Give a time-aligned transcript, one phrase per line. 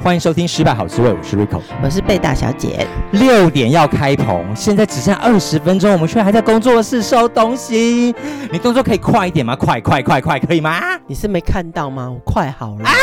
[0.00, 2.86] 欢迎收听《失败好滋味》，我是 Rico，我是贝大小姐。
[3.10, 8.14] 六点要开棚，现在只剩二十分钟，我们却还在工作室收东西。
[8.52, 9.56] 你动作可以快一点吗？
[9.56, 10.80] 快快快快，可以吗？
[11.08, 12.08] 你是没看到吗？
[12.08, 12.88] 我快好了。
[12.88, 12.94] 啊！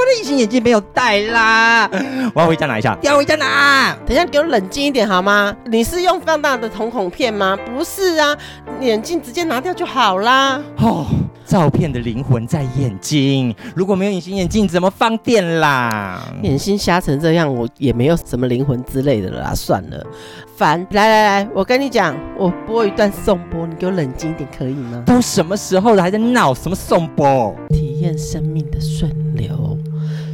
[0.00, 1.88] 我的隐形眼镜没有戴啦，
[2.34, 2.98] 我要回家拿一下。
[3.02, 3.96] 要回家拿。
[4.04, 5.54] 等一下，给我冷静一点好吗？
[5.66, 7.56] 你是用放大的瞳孔片吗？
[7.66, 8.36] 不是啊，
[8.80, 10.60] 眼镜直接拿掉就好啦。
[10.78, 11.06] 哦。
[11.46, 16.32] 照片的灵魂在眼睛，如果没有隐形眼镜，怎么放电啦？
[16.42, 19.54] 眼睛瞎成这样，我也没有什么灵魂之类的了啦。
[19.54, 20.06] 算了，
[20.56, 20.86] 烦！
[20.92, 25.02] 来来来，我跟你讲，我播一段颂钵，你给我冷静一点，可以吗？
[25.06, 27.54] 都什么时候了，还在闹什么颂钵？
[27.70, 29.78] 体验生命的顺流，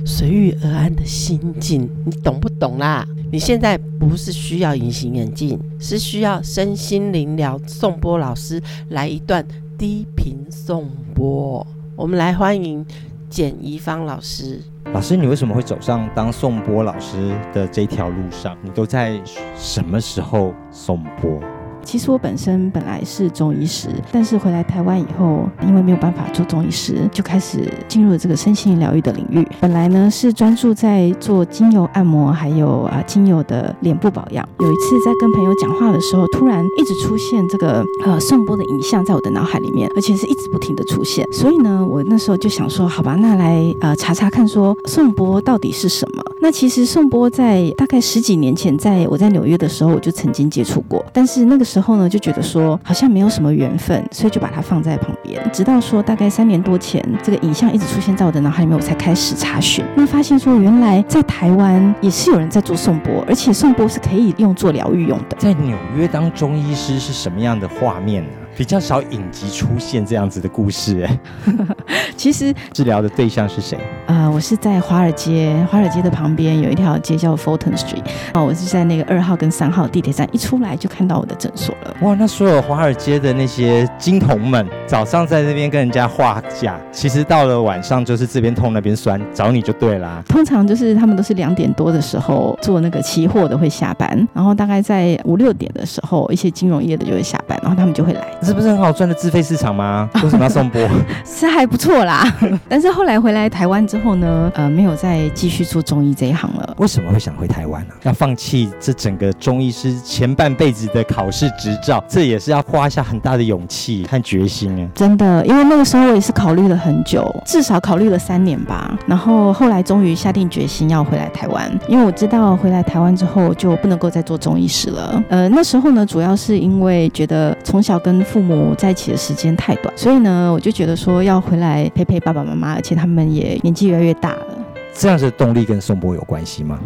[0.04, 3.06] 随遇而安的心境，你懂不懂啦？
[3.30, 9.44] 你现在不是需要隐形眼镜，是需要身心灵疗颂钵老师来一段。
[9.78, 12.84] 低频颂播，我们来欢迎
[13.30, 14.60] 简宜芳老师。
[14.92, 18.58] 老师，你为什么会走上当颂播老师的这条路上？
[18.60, 19.22] 你都在
[19.54, 21.40] 什么时候颂播？
[21.84, 29.46] 其实我本身本来是中医师，但是回来台湾以后，因为没有办法做中医师，就开始进入了这个身心疗愈的领域。
[29.58, 34.46] 本来呢是专注在做精油按摩，还有啊精油的脸部保养。
[34.60, 41.26] 有一次在跟朋友讲话的时候，突然一直出现这个呃颂钵的影像在我的脑海里面，而且是一直不停的出现。
[41.32, 46.22] 所以呢，我那时候就想说，好吧，那来呃查查看，说颂钵到底是什么？
[46.42, 51.77] 那其实颂钵在大概十几年前，在我在纽约的时候，我就曾经接触过，但是那个时候。
[51.78, 55.40] 然后呢，就觉得说好像没有什么缘分，所以就把它放在旁边。
[55.52, 59.84] 直到说大概三年多前，这个影像一直出现在我的脑海里面，我才开始查询。
[59.94, 65.36] 那发现说，原来在台湾也是有人在做颂钵，而且颂钵是可以用作疗愈用的。
[65.38, 68.30] 在纽约当中医师是什么样的画面呢？
[68.58, 71.20] 比较少影集出现这样子的故事，哎，
[72.18, 73.76] 其实治疗的对象是谁？
[74.08, 78.02] 啊、呃，我是在华尔街，华尔街的旁边有一条街叫 Fulton Street，
[78.34, 81.94] 哦，我是在那个二号跟三号地铁站一出来就看到我的诊所了。
[82.02, 90.20] 哇，那所有华尔街的那些金童们，早上在那边跟人家画架，其实到了晚上就是这边痛那边酸，找你就对啦。
[90.28, 98.26] 通常就是他们都是两点多的时候做那个期货的会下班，然后大概在五六点的时候，一些金融业的就会下班，然后他们就会来。
[98.48, 100.08] 是不是很好赚的自费市场吗？
[100.24, 100.80] 为什么要送播？
[101.22, 102.24] 是还不错啦，
[102.66, 106.74] 但是后来回来台湾之后呢，呃，没有再继续做中医这一行了。
[106.78, 107.94] 为什么会想回台湾呢？
[108.04, 114.88] 要放弃这整个中医师前半辈子的考试执照，这也是要花下很大的勇气和决心啊！
[114.94, 118.96] 真的，因为那个时候我也是考虑了很久，至少考虑了三年吧。
[119.06, 125.22] 然后后来终于下定决心要回来台湾，因为我知道回来台湾之后就不能够再做中医师了。
[125.28, 134.46] 呃，那时候呢，主要是因为觉得从小跟父父母在一起的时间太短，所以呢，我就觉得说要回来陪陪爸爸妈妈，而且他们也年纪越来越大了。
[134.94, 136.78] 这样子的动力跟颂钵有关系吗？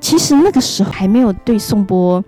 [0.00, 2.22] 其实那个时候还没有对颂钵。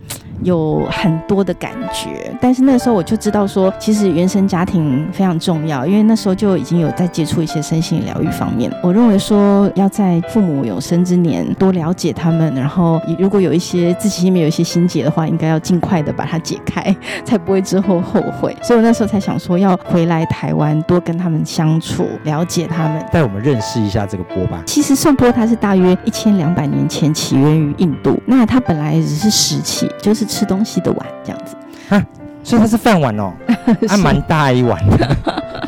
[0.45, 8.71] 有很多的感觉，但是那时候我就知道说，其实原生家庭非常重要，因为那时候就已经有在接触一些身心疗愈方面。
[8.81, 18.57] 我认为说，要在父母有生之年多了解他们，然后如果有一些自己心里面有一些心结的话，应该要尽快的把它解开，才不会之后后悔。
[18.63, 24.63] 所以我那时候才想说，要回来台湾多跟他们相处，了解他们，带我们认识一下这个波吧。
[24.65, 30.29] 其实颂钵它是大约一千两百年前起源于印度，那它本来只是食器，就是。
[30.29, 31.57] 吃东西的碗这样子，
[31.89, 32.07] 啊，
[32.45, 33.33] 所以它是饭碗哦，
[33.89, 35.17] 还蛮大一碗的。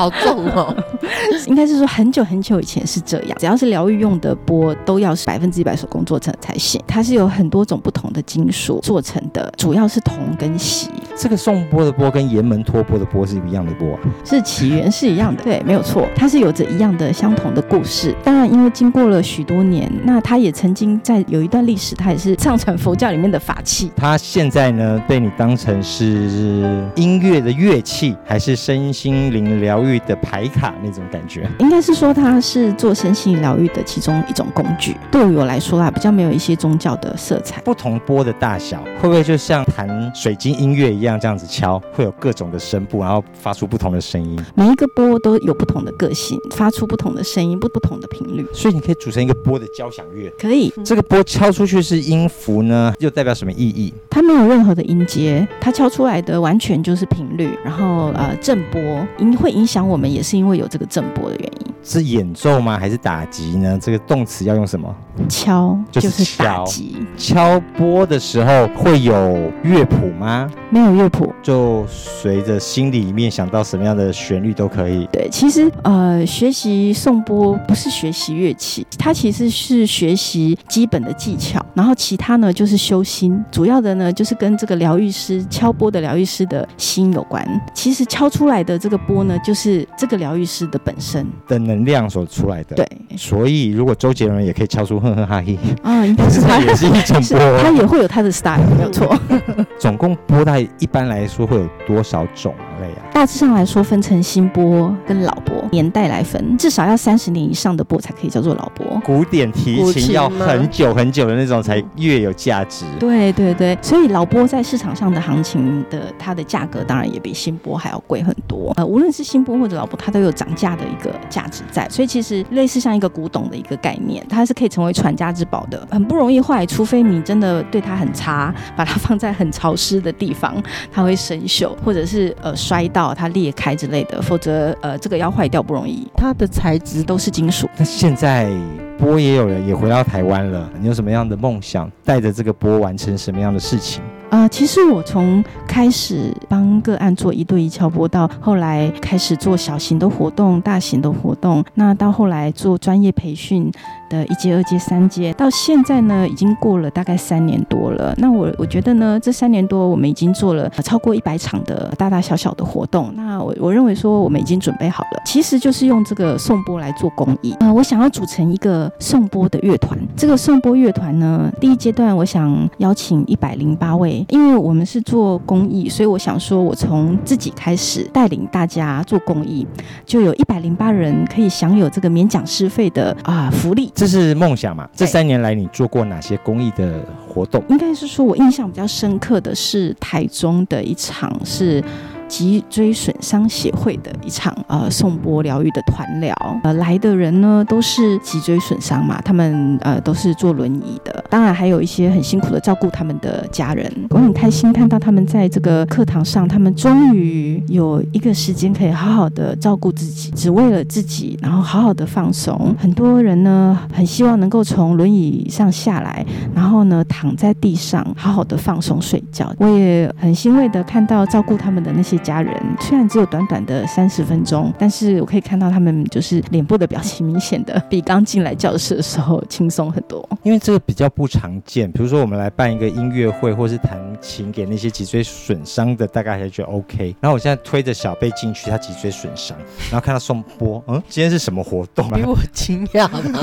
[0.00, 0.74] 好重哦，
[1.46, 6.82] 应该是说很久很久以前是这样，只要是疗愈用的钵都要是百分之一百手工做成才行。
[6.86, 10.88] 它是有很多种不同的金属做成的，主要是铜跟锡。
[11.14, 14.00] 这个颂钵的钵跟岩门托钵的钵是一样的钵啊？
[14.24, 18.14] 是起源是一样的，对，没有错，它是有着一样的相同的故事。
[18.24, 23.92] 当然，因为经过了许多年，那它也曾经在有一段历史，它也是藏传佛教里面的法器。
[23.94, 31.48] 它现在呢，被你当成是音乐的乐器，还是身心灵疗愈愈的牌卡那种感觉。
[31.58, 34.96] 应该是说它是做身心疗愈的其中一种工具。
[35.10, 37.60] 对于我来说啦，比较没有一些宗教的色彩。
[37.62, 44.40] 不同波的大小会不会就像弹水晶音乐一样，这样子敲，会有各种的声部，然后发出不同的声音？
[44.54, 48.46] 每一个波都有不同的个性，发出不同的声音，不不同的频率。
[48.52, 50.32] 所以你可以组成一个波的交响乐。
[50.38, 50.72] 可以。
[50.84, 53.92] 这个波敲出去是音符呢，又代表什么意义？
[54.08, 58.80] 它没有任何的音阶，它敲出来的完全就是频率，然后呃震波，
[59.18, 61.69] 影会影想我们，也是因为有这个震波的原因。
[61.82, 62.78] 是演奏吗？
[62.78, 63.78] 还是打击呢？
[63.80, 64.94] 这个动词要用什么？
[65.28, 66.44] 敲，就是敲。
[66.44, 66.96] 打击。
[67.16, 70.50] 敲拨的时候会有乐谱吗？
[70.70, 75.06] 没有乐谱，就随着心里面想到什么样的旋律都可以。
[75.12, 87.44] 对，其实呃，学习颂钵不是学习乐器，它其实是学习基本的技巧，然后其他呢就是修心，主要的呢就是跟这个疗愈师敲钵的疗愈师的心有关。
[87.74, 92.76] 其实敲出来的这个钵呢，就是这个疗愈师的本身的能量所出来的。
[92.76, 92.86] 对，
[93.16, 99.16] 所以如果周杰伦也可以敲出哼哼哈嘿啊，应该 是他也是一种 波，他也会有他的 style，没有错。
[99.78, 103.02] 总共波带一般来说会有多少种类啊？
[103.12, 109.00] 大致上来说，分成新波跟老波，年代来分，至少要三十年以上的波才可以叫做老波。
[109.04, 112.84] 古典提琴要很久很久的那种才越有价值。
[112.98, 118.72] 对对对，所以老波在市场上的行情的它的价格当然也比新波还要贵很多。
[118.76, 121.88] 呃，无论是新波或者老波，它都有涨价的一个价值在。
[121.88, 130.54] 所以其实类似像一个古董的一个概念，它是可以成为传家之宝的，很不容易坏，除非你真的对它很差，把它放在很潮湿的地方，
[130.90, 136.06] 它会生锈，或者是呃摔到它裂开之类的，否则呃这个要坏掉不容易。
[136.16, 137.68] 它的材质都是金属。
[137.76, 138.48] 那现在
[138.96, 141.90] 波也有人也回到台湾了，你有什么样的梦想？
[142.04, 144.00] 带着这个波完成什么样的事情？
[144.30, 153.68] 啊、呃，其实我从开始帮个案做一对一敲波，到后来开始做小型的活动、大型的活动，那到后来做专业培训
[154.10, 158.14] 的一阶、二阶、三阶，到现在呢，已经过了大概三年多了。
[158.18, 163.10] 那我我觉得呢，这三年多我们已经做了超过一百场的大大小小的活动。
[163.14, 167.52] 那我我认为说我们已经准备好了，其实就是用这个颂钵来做公益。
[167.52, 169.98] 啊、呃，我想要组成一个颂钵的乐团。
[170.14, 174.26] 这个颂钵乐团呢，第一阶段我想邀请一百零八位。
[174.28, 179.64] 因为我们是做公益，所以我想说，我从自己开始带领大家做公益，
[180.04, 183.92] 就有一百零八人可以享有这个免讲师费的啊福利。
[184.00, 184.88] 这是梦想嘛？
[184.94, 186.94] 这三年来你做过哪些公益的
[187.28, 187.62] 活动？
[187.68, 191.84] 应该是说，我印象比较深刻的是台中的一场是。
[192.30, 196.32] 脊椎损伤协会的一场呃颂钵疗愈的团疗，
[196.62, 203.92] 呃来的人呢都是脊椎损伤嘛，他们呃都是坐轮椅的，当然还有一些很辛苦的照顾他们的家人。
[204.10, 212.72] 我很开心看到他们在这个课堂上，他们终于有一个时间可以好好的照顾自己，只为了自己，然后好好的放松。
[212.78, 216.24] 很多人呢很希望能够从轮椅上下来，
[216.54, 219.52] 然后呢躺在地上好好的放松睡觉。
[219.58, 222.19] 我也很欣慰的看到照顾他们的那些。
[222.20, 230.26] 家人虽然只有短短的三十分钟，但是我可以看到他们就是脸部的表情明显的比刚进来教室的时候轻松很多。
[230.42, 237.14] 因为这个比较不常见，比如说我们来办一个音乐会，或是弹琴给那些脊椎损伤的，大概还觉得 OK。
[237.20, 239.56] 然后我现在推着小贝进去，他脊椎损伤，
[239.90, 242.16] 然后看到宋波，嗯，今天是什么活动啊？
[242.16, 243.40] 比我惊讶吗？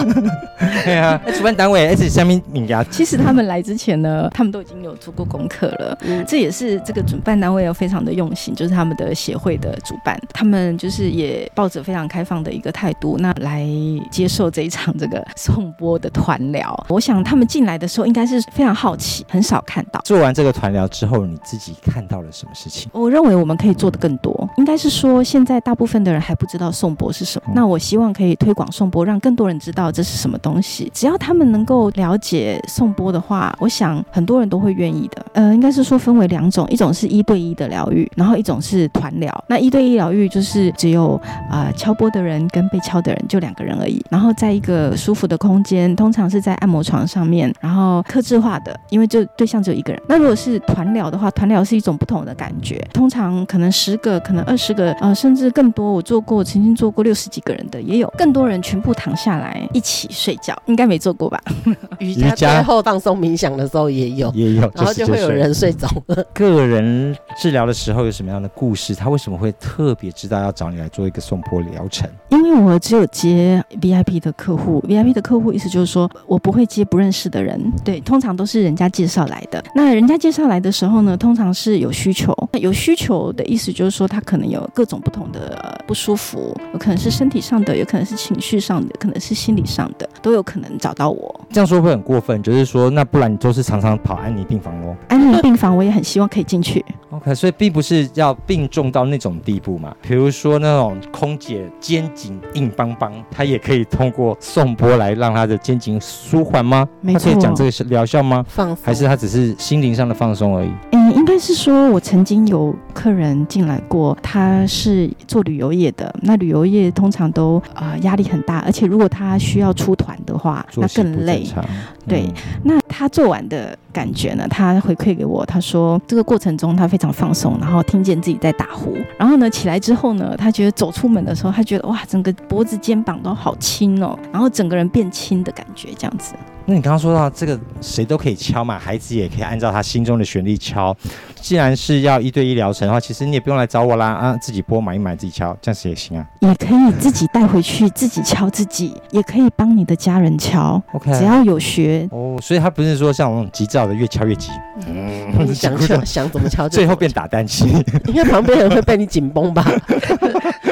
[0.85, 2.83] 对啊， 主办单位 S 下面名家。
[2.85, 5.97] 其实他们来之前呢，他们都已经有做过功课了。
[6.01, 8.66] 嗯，这也是这个主办单位要非常的用心，就是。
[8.67, 13.67] 他们的协会的主办，他们就是也抱着非常开放的一个态度，那来
[14.11, 16.85] 接受这一场这个 颂钵的团聊。
[16.89, 20.01] 我想他们进来的时候应该是非常好奇，很少看到。
[20.03, 22.89] 做完这个团聊之后，你自己看到了什么事情？
[22.93, 24.47] 我认为我们可以做的更多。
[24.57, 27.51] 应该是说，现在大部分的人还不知道颂钵是什么。
[27.51, 30.91] 嗯、那我希望可以推广颂钵，让更多人知道这是什么东西。
[30.93, 35.25] 只要他们能够了解颂钵的话，我想很多人都会愿意的。
[35.33, 39.43] 呃，应该是说分为两种，一种是一对一的疗愈，然后一种是团疗。
[39.47, 41.13] 那一对一疗愈就是只有
[41.49, 50.01] 啊、呃、敲波的人跟被敲的人就两个人而已，然后在一个舒服的空间，通常是在按摩床上面，然后克制化的，因为就对象只有一个人。
[50.07, 55.91] 那如果是团疗的话，团疗是一种不同的感觉，通常可能十个，可能二十个，呃，甚至更多。
[55.91, 61.41] 我做过，曾经做过六十几个人的也有，更多人全部躺下来一起睡觉，应该没做过吧？
[61.99, 66.23] 瑜伽最后放松冥想的时候也有，也有，然后就会有人睡着了。
[66.33, 68.95] 个人 治疗的时候有什么样的故事？
[68.95, 72.09] 他为什么会特别知道要找你来做一个送波疗程？
[72.29, 79.63] 因为我只有接 VIP 的客户，VIP 的客户意思就是说我不会接不认识的人，对，通常都是人家介绍来的。
[79.75, 82.59] 那人家介绍来的时候呢，通常是有需求，求。
[82.59, 91.39] 有需求的意思就是说，他可能有各种不同的不舒服，有可能是身体上的，有可能是情绪上的，可能是心理上的，都有可能找到我。
[91.51, 94.95] 这样说会很过分，就是说，那不然你就是常常跑安妮病房哦。
[95.09, 96.83] 安妮病房我也很希望可以进去。
[97.11, 99.95] OK，所以并不是要病重到那种地步嘛。
[100.01, 106.87] 比如说那种空姐肩颈硬邦邦，她也可以通过颂钵来让她的肩颈舒缓吗？
[107.05, 108.45] 她可以讲这个疗效吗？
[108.47, 108.77] 放松。
[108.83, 110.96] 还是她只是心灵上的放松而已？
[111.07, 116.13] 嗯，应该是说，我曾经有客人进来过，他是做旅游业的。
[116.21, 121.47] 那旅游业通常都啊压力很大，而且如果他需要出团的话，那更累。
[121.55, 121.63] 嗯、
[122.07, 122.29] 对，
[122.63, 124.45] 那他做完的感觉呢？
[124.49, 136.33] 他回馈给我，他说这个过程中他非常放松，然后听见自己在打呼，然后呢起来之后呢，他觉得走出门的时候，他觉得哇，整个脖子肩膀都好轻哦，然后整个人变轻的感觉，这样子。
[136.69, 140.93] 那你刚刚说到这个，谁都可以敲嘛，孩子也可以按照他心中的旋律敲。
[141.39, 146.27] 既然是要一对一疗程的话，其实你也不用来找我啦，啊，自己拨买一买自己敲，这样子也行啊。
[146.41, 150.81] 也可以自己带回去自己敲自己，也可以帮你的家人敲。
[150.91, 154.51] OK，只要有学哦，所以他不是说像那种急躁的越敲越急，
[154.87, 157.65] 嗯，你想敲想怎么敲，最后变打蛋器，
[158.07, 159.65] 因为旁边人会被你紧绷吧。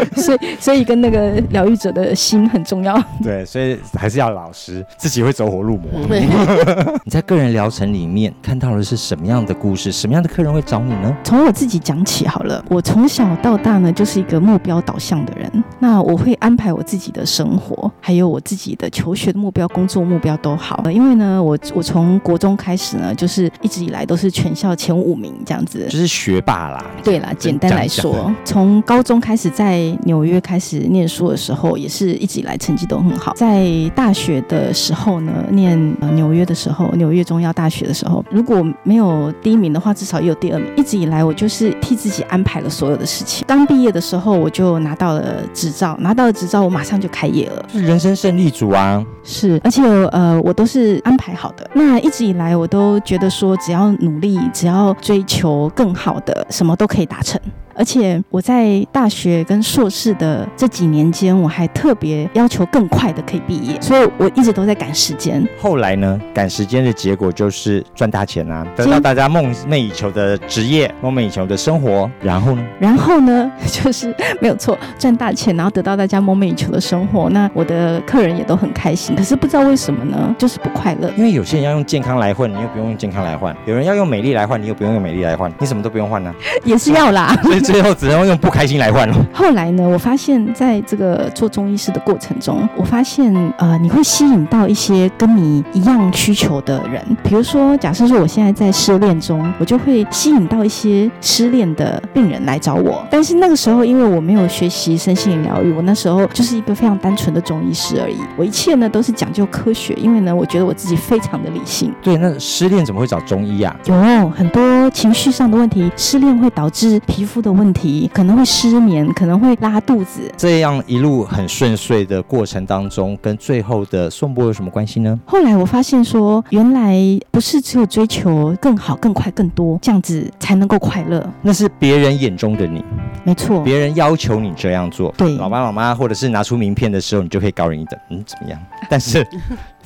[0.15, 3.01] 所以所以跟那个疗愈者的心很重要。
[3.23, 6.05] 对，所以还是要老实，自己会走火入魔。
[6.07, 6.25] 对
[7.03, 9.91] 你在个人疗程里面看到的是什么样的故事？
[9.91, 11.15] 什么样的客人会找你呢？
[11.23, 12.63] 从我自己讲起好了。
[12.69, 15.63] 我从小到大呢，就是一个目标导向的人。
[15.79, 20.83] 那我会安排我自己的生活，还有我自己的求学的目标、工作目标都好。
[20.91, 26.85] 因为呢，我我从国中开始呢，就是一直以来都是全校前五名这样子，就是学霸啦。
[27.03, 33.33] 对啦，简单来说，从高中开始在纽约开始念书的时候，也是一直以来成绩都很好。
[33.35, 35.77] 在大学的时候呢，念
[36.13, 40.67] 纽约的时候，纽约中央大学的时候，如果没有第一名的话，至少也有第二名。
[40.75, 43.45] 一直以来，我就是替自己安排了所有的事情。
[43.47, 49.03] 刚毕业的时候，我就拿到了执照，拿到了执照，我马上就开业了，是人生胜利组啊！
[49.23, 51.69] 是，而且呃，我都是安排好的。
[51.73, 57.39] 那一直以来，我都觉得说，只要努力，只要追求更好的，什么都可以达成。
[57.75, 65.45] 而且我在大学跟硕士的这几年间，我还特别要求更快的可以毕业，所以我一直都在赶时间。
[65.59, 72.09] 后来呢，赶时间的结果就是赚大钱啊，得到大家梦寐以求的职业，梦寐以求的生活。
[72.21, 72.63] 然后呢？
[72.79, 77.29] 然后呢， 就是没有错，赚大钱，然后得到大家梦寐以求的生活。
[77.29, 81.11] 那我的客人也都很开心，可是不知道为什么呢，就是不快乐。
[81.17, 86.33] 因为有些人要用健康来换，你又不用用健康来换；有人要用美丽来换，你又不用用美丽来换，你什么都不用换呢？
[86.63, 87.35] 也是要啦。
[87.65, 89.15] 最后只能用不开心来换了。
[89.33, 97.01] 后来呢，我发现在这个做中医师的过程中，我发现呃，你会吸引到一些跟你一样需求的人。
[97.23, 103.05] 比如说，假设说我现在在失恋中，我就会吸引到一些失恋的病人来找我。
[103.09, 108.17] 但是那个时候，因为我没有学习身心灵疗愈，我那时候就是一个非常单纯的中医师而已。
[108.37, 111.93] 我一切呢都是讲究科学，因为呢，我觉得我自己非常的理性。
[112.01, 113.75] 对，那失恋怎么会找中医呀？
[113.85, 118.35] 有很多情绪上的问题，失恋会导致皮肤的问题，可能。
[118.35, 120.29] 会失眠，可能会拉肚子。
[120.35, 125.17] 这样一路很顺遂的过程当中，跟最后的颂钵有什么关系呢？
[125.25, 126.99] 后来我发现说，原来
[127.31, 131.25] 不是只有追求更好、更快、更多这样子才能够快乐。
[131.41, 132.83] 那是别人眼中的你，
[133.23, 133.63] 没错。
[133.63, 137.97] 别人要求你这样做，对，老爸老妈，或者是拿出名片的时候，你就可以高人一等。
[138.09, 138.59] 嗯，怎么样？
[138.89, 139.25] 但是。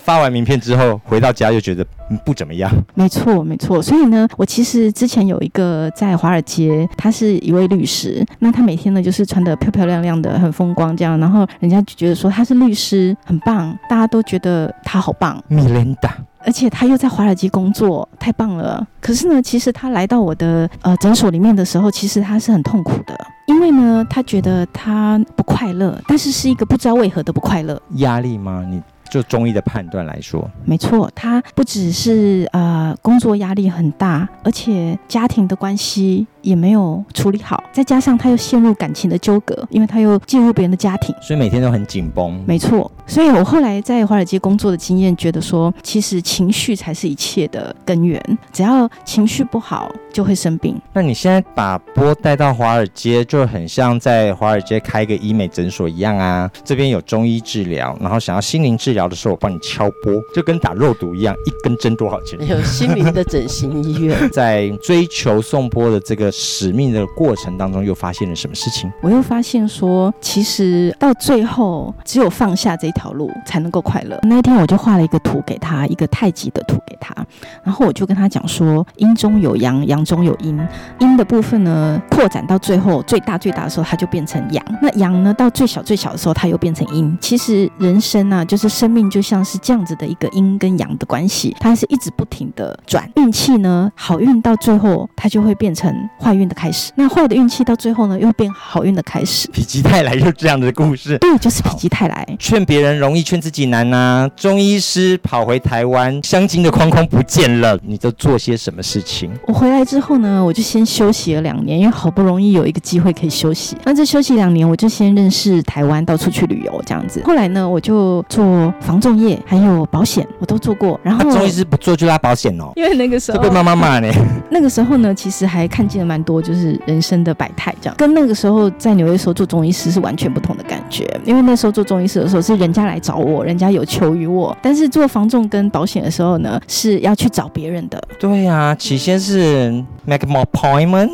[0.10, 1.86] 发完名片之后，回到家又觉得
[2.26, 2.68] 不怎么样。
[2.96, 3.80] 没错，没错。
[3.80, 8.26] 所以呢，我其实之前有一个在华尔街，他是一位律师。
[8.40, 11.20] 那他每天呢，就是穿得漂漂亮亮的，很风光这样。
[11.20, 15.40] 然后人家就觉得说他是律师，很棒，大家都觉得他好棒。
[15.48, 18.84] 米兰达，而且他又在华尔街工作，太棒了。
[19.00, 27.80] 可是呢，其实他来到我的呃诊所里面的时候，其实他是很痛苦的，因为呢，他觉得他不快乐，但是是一个不知道为何的不快乐。
[27.98, 28.66] 压力吗？
[28.68, 28.82] 你？
[29.10, 42.42] 就中医的判断来说，没错，他不只是呃工作压力很大，而且家庭的关系也没有处理好，再加上他又陷入感情的纠葛，因为他又进入别人的家庭，所以每天都很紧绷。
[42.46, 50.80] 没错，所以我后来在华尔街工作的经验，觉得说，其实情绪才是一切的根源，只要情绪不好，就会生病。
[50.94, 56.50] 那你现在把波带到华尔街，就很像在华尔街开个医美诊所一样啊。
[56.64, 62.40] 这边有中医治疗，然后想要心灵治疗的时候，我帮你敲波，就跟打肉毒一样，一根针多少钱？
[62.48, 64.18] 有心灵的整形医院。
[64.32, 68.92] 在追求颂钵的这个使命的过程当中，又发现了什么事情？
[69.02, 74.20] 我又发现说，其实到最后，只有放下这条路才能够快乐。
[74.24, 77.16] 那一天，我就画了一个图给他，一个太极的图给他，
[77.64, 80.60] 然后我就跟他讲说，阴中有阳，阳中有阴，
[81.00, 87.18] 阴的部分呢，扩展到最后最大最大的时候，它就变成阳；那阳呢，到最小最小的时候，它又变成阴。
[87.22, 93.10] 其实人生啊，就是生命就像是这样子的一个阴跟阳的关系，它是一直不停的转。
[93.16, 99.50] 运气呢，好运到最后，它就会变成坏运的开始；那坏的运气到最后呢，又变好运的开始。
[99.54, 101.18] 否极泰来就是这样的故事。
[101.20, 102.28] 对，就是否极泰来。
[102.38, 104.30] 劝别人容易，劝自己难呐、啊。
[104.36, 109.32] 中医师跑回台湾，香精的框框不见了，你都做些什么事情？
[109.48, 113.78] 我回来之后呢，我就先休息了两年，因为好不容易有一个机会可以休息。
[113.84, 117.22] 那这休息两年，我就先认识台湾，到处去旅游这样子。
[117.26, 121.00] 后来呢，我就做房仲业，还有保险，我都做过。
[121.04, 124.12] 然后中医师不做就拉保险哦，因为那个时候被妈妈骂呢。
[124.52, 127.96] 那个时候呢，其实还看见了蛮多，就是人生的百态这样。
[127.98, 138.02] 跟那个时候在纽约时候做中医师是完全不同的感觉，因为那时候做中医师的时候是人家来找我，人家有求于我；但是做房仲跟保险的时候呢，是要去找别人的。
[138.18, 139.72] 对呀、啊，起先是
[140.06, 141.12] make more appointment，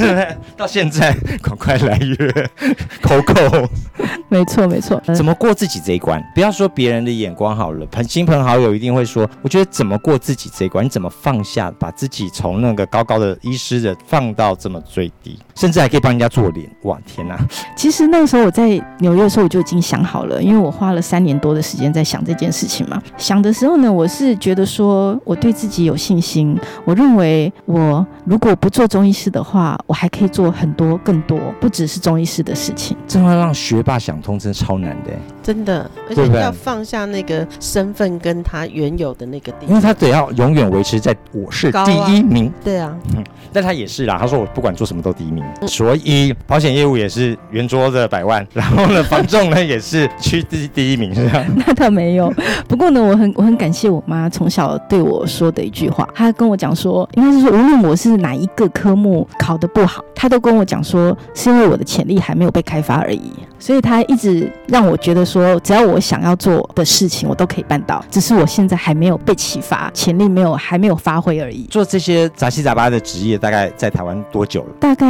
[0.56, 2.48] 到现在赶快来约
[3.02, 3.68] ，Coco。
[4.28, 6.22] 没错没错，怎么过自己这一关？
[6.34, 9.28] 不要说别人的眼光好了，朋亲朋好友一定会说。
[9.42, 10.84] 我觉得怎么过自己这一关？
[10.84, 16.70] 你怎么放下，把自己从那个高高的医师的放到这么最低，甚至还可以帮人家做脸？
[16.82, 17.36] 哇，天哪！
[17.76, 23.02] 其实那个时候我在纽约的时候我就已经想好了，因为我花了三年多的时间在想这件事情嘛。
[23.16, 32.96] 想的时候呢，我是觉得说我对自己有信心，我认为我如果不做中医师的话，我还可以做很多更多，不只是中医师的事情。
[33.08, 35.10] 这会让学霸想通，真的超难的，
[35.42, 42.46] 真的，而且要放下那个身份跟他原有的那个地方，因为他得要永远维持在我是第一名。
[42.46, 51.44] 啊对啊，嗯，但他也是啦，他说我不管做什么都第一名，嗯、所以保险业务也是圆桌的百万，然后呢，房仲呢也是区第第一名，是吧？
[51.56, 52.32] 那倒没有，
[52.68, 63.32] 不过呢，我很我很感谢我妈从小对我说的一句话，她跟我讲说，应该是说无论我是哪一个科目考得不好，她都跟我讲说，是因为我的潜力还没有被开发而已。
[63.58, 71.62] 所以他一直让我觉得说，只要我想要做的事情，我都可以办到，只是我现在还没有被启发，潜力没有还没有发挥而已。
[71.70, 74.68] 做这些杂七杂八的职业，大概在台湾多久了？
[74.78, 75.06] 大概。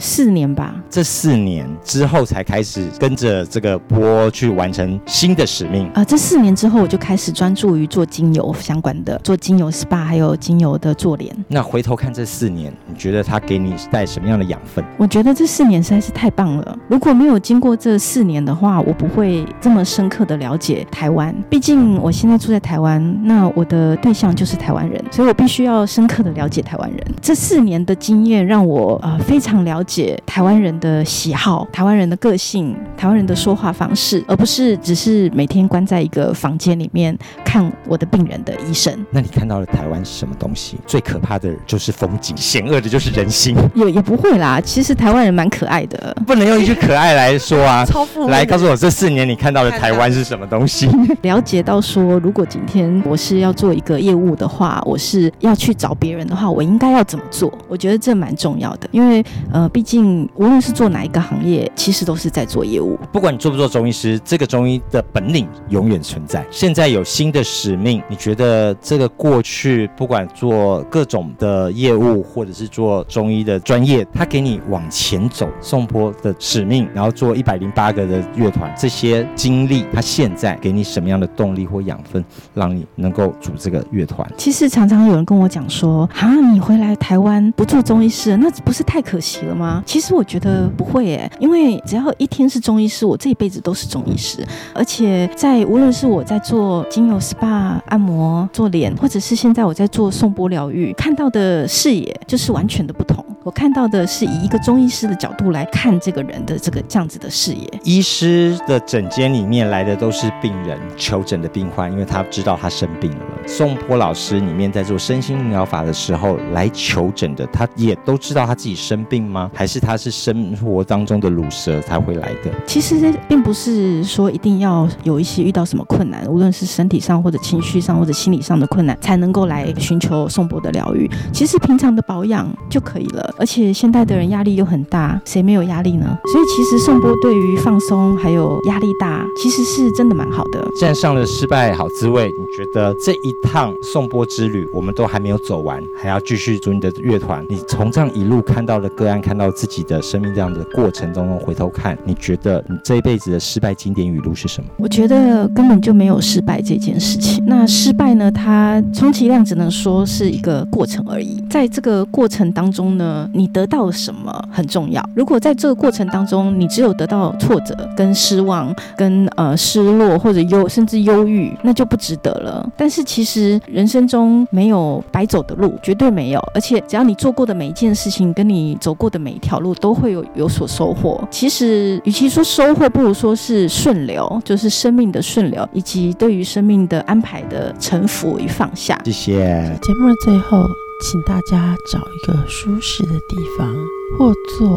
[0.00, 5.90] 四年吧，这四年之后才开始跟着这个波去完成新的使命。
[5.94, 11.36] 呃，这四年之后我就开始专注于做精油相关的，做精油 SPA，还有精油的做脸。
[11.46, 14.82] 那回头看这四年，你觉得它给你带什么样的养分？
[14.96, 16.78] 我觉得这四年实在是太棒了。
[16.88, 21.34] 如果没有经过这四年的话，我不会这么深刻的了解台湾。
[21.50, 26.98] 毕竟我现在住在台湾，那我的对象就是台湾人，所以我必须要深刻的了解台湾人。
[27.20, 29.89] 这四年的经验让我呃非常了解。
[29.90, 39.04] 解台湾人的喜好、台湾人的个性、台湾人的说话方式，而不是只是每天关在一个房间里面看我的病人的医生。
[39.10, 40.76] 那你看到了台湾是什么东西？
[40.86, 43.56] 最可怕的就是风景，险恶的就是人心。
[43.74, 46.16] 也也不会啦，其实台湾人蛮可爱的。
[46.24, 47.84] 不能用一句可爱来说啊！
[48.30, 50.88] 来告诉我，这四年你看到的台湾是什么东西？
[51.22, 57.52] 了解到说，如果今天我是要做一个业务的话，我是要去找别人的话，我应该要怎么做？
[57.66, 59.68] 我觉得这蛮重要的，因为呃。
[59.79, 62.98] 毕竟，无论是做哪一个行业，其实都是在做业务。
[63.12, 66.44] 不管你做不做中医师，这个中医的本领永远存在。
[66.50, 84.28] 现在有新的使命，你觉得这个过去不管做各种的业务，或者是做中医的专业，他给你往前走，颂钵的使命，然后做一百零八个的乐团，这些经历，他现在给你什么样的动力或养分，让你能够组这个乐团？
[84.36, 89.69] 其实常常有人跟我讲说，啊，你回来台湾不做中医师，那不是太可惜了吗？
[89.84, 94.46] 其实我觉得不会诶，因为只要一天是中医师，我这一辈子都是中医师。
[94.74, 103.24] 而且在无论是我在做精油 SPA 按摩、做脸，或者是现在我在做颂钵疗愈，看到的视野就是完全的不同。
[103.42, 107.66] 我看到的是以一个中医师的角度来看这个人的这个这样子的视野。
[107.84, 113.24] 医师的诊间里面来的都是病人求诊的病患，因为他知道他生病了。
[113.50, 119.50] 颂钵老师里面在做身心疗法的时候来求诊的，他也都知道他自己生病吗？
[119.52, 122.50] 还是他是生活当中的鲁蛇才会来的？
[122.64, 131.10] 其实并不是说一定要有一些遇到什么困难，无论是身体上或者情绪上或者心理上的困难，才能够来寻求宋波的疗愈。
[131.32, 133.34] 其实平常的保养就可以了。
[133.36, 136.16] 而且现代的人压力又很大，谁没有压力呢？
[136.32, 140.64] 所以其实颂钵对于放松还有压力大，其实是真的蛮好的。
[140.78, 147.44] 现在上了失败好滋味，你觉得这一趟颂钵之旅，我们都还没有走完，还要继续组你的乐团。
[147.48, 154.68] 你从这样一路看到的个案，看到自己的生命这样的过程当中，回头看，你觉得你这一辈子的失败经典语录是什么？
[154.78, 157.42] 我觉得根本就没有失败这件事情。
[157.46, 158.30] 那失败呢？
[158.30, 161.42] 它充其量只能说是一个过程而已。
[161.50, 165.04] 在这个过程当中呢，你得到什么很重要。
[165.14, 172.70] 如果在这个过程当中，你只有得到挫折、跟失望、跟呃失落或者忧甚至忧郁，那就不值得了。
[172.76, 176.40] 但是其实人生中没有白走的路，绝对没有。
[176.54, 181.22] 而且只要你做过的每一件事情，跟你走过的每一条路，都会有有所收获。
[181.30, 189.00] 其实与其说收获，不如说是顺流，就是生命的顺流，以及对于生命的安排的臣服与放下。
[189.04, 189.78] 谢谢。
[189.82, 190.66] 节目的最后，
[191.02, 193.74] 请大家找一个舒适的地方，
[194.18, 194.68] 或坐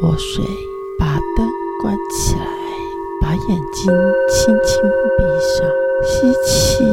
[0.00, 0.44] 或睡，
[0.98, 1.46] 把灯
[1.82, 2.46] 关起来，
[3.22, 3.92] 把眼睛
[4.30, 4.82] 轻轻
[5.18, 5.24] 闭
[5.58, 5.68] 上，
[6.04, 6.84] 吸气，